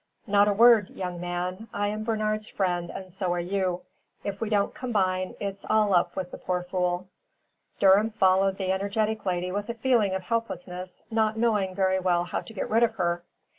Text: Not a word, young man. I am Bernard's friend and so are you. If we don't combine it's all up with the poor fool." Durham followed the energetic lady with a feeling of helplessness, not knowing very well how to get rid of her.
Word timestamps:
Not 0.25 0.47
a 0.47 0.53
word, 0.53 0.89
young 0.89 1.21
man. 1.21 1.67
I 1.71 1.89
am 1.89 2.03
Bernard's 2.03 2.47
friend 2.47 2.89
and 2.89 3.11
so 3.11 3.31
are 3.33 3.39
you. 3.39 3.81
If 4.23 4.41
we 4.41 4.49
don't 4.49 4.73
combine 4.73 5.35
it's 5.39 5.63
all 5.69 5.93
up 5.93 6.15
with 6.15 6.31
the 6.31 6.39
poor 6.39 6.63
fool." 6.63 7.07
Durham 7.79 8.09
followed 8.09 8.57
the 8.57 8.71
energetic 8.71 9.27
lady 9.27 9.51
with 9.51 9.69
a 9.69 9.75
feeling 9.75 10.15
of 10.15 10.23
helplessness, 10.23 11.03
not 11.11 11.37
knowing 11.37 11.75
very 11.75 11.99
well 11.99 12.23
how 12.23 12.39
to 12.41 12.51
get 12.51 12.67
rid 12.71 12.81
of 12.81 12.95
her. 12.95 13.21